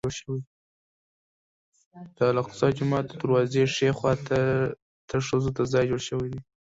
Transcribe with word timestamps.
د 2.15 2.17
الاقصی 2.29 2.69
جومات 2.77 3.05
د 3.07 3.13
دروازې 3.21 3.63
ښي 3.75 3.89
خوا 3.97 4.13
ته 5.09 5.17
ښځو 5.27 5.49
ته 5.57 5.63
ځای 5.73 5.85
جوړ 5.91 6.01
شوی. 6.09 6.33